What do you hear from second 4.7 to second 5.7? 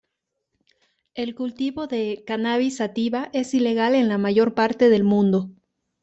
del mundo.